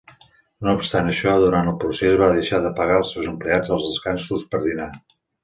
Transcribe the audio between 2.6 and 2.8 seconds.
de